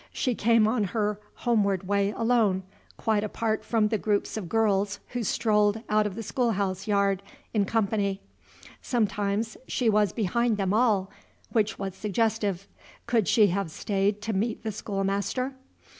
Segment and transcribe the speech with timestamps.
[0.13, 2.63] She came on her homeward way alone,
[2.97, 7.21] quite apart from the groups of girls who strolled out of the schoolhouse yard
[7.53, 8.19] in company.
[8.81, 11.11] Sometimes she was behind them all,
[11.51, 12.67] which was suggestive.
[13.05, 15.53] Could she have stayed to meet the schoolmaster?